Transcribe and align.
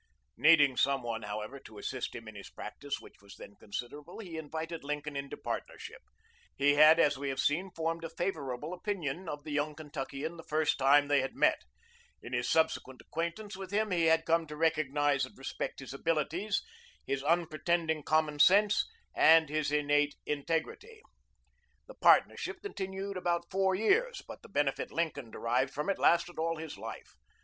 ]Needing 0.35 0.77
some 0.77 1.03
one, 1.03 1.21
however, 1.21 1.59
to 1.59 1.77
assist 1.77 2.15
him 2.15 2.27
in 2.27 2.33
his 2.33 2.49
practice, 2.49 2.99
which 2.99 3.17
was 3.21 3.35
then 3.35 3.53
considerable, 3.59 4.17
he 4.17 4.35
invited 4.35 4.83
Lincoln 4.83 5.15
into 5.15 5.37
partnership. 5.37 6.01
He 6.55 6.73
had, 6.73 6.99
as 6.99 7.19
we 7.19 7.29
have 7.29 7.39
seen, 7.39 7.69
formed 7.69 8.03
a 8.03 8.09
favorable 8.09 8.73
opinion 8.73 9.29
of 9.29 9.43
the 9.43 9.51
young 9.51 9.75
Kentuckian 9.75 10.37
the 10.37 10.43
first 10.43 10.79
time 10.79 11.07
they 11.07 11.21
had 11.21 11.35
met. 11.35 11.61
In 12.19 12.33
his 12.33 12.49
subsequent 12.49 12.99
acquaintance 12.99 13.55
with 13.55 13.69
him 13.69 13.91
he 13.91 14.05
had 14.05 14.25
come 14.25 14.47
to 14.47 14.55
recognize 14.57 15.23
and 15.23 15.37
respect 15.37 15.81
his 15.81 15.93
abilities, 15.93 16.63
his 17.05 17.21
unpretending 17.21 18.01
common 18.01 18.39
sense, 18.39 18.89
and 19.15 19.49
his 19.49 19.71
innate 19.71 20.15
integrity. 20.25 21.01
The 21.85 21.93
partnership 21.93 22.63
continued 22.63 23.17
about 23.17 23.51
four 23.51 23.75
years, 23.75 24.23
but 24.27 24.41
the 24.41 24.49
benefit 24.49 24.91
Lincoln 24.91 25.29
derived 25.29 25.71
from 25.71 25.91
it 25.91 25.99
lasted 25.99 26.39
all 26.39 26.55
his 26.57 26.75
life. 26.75 27.13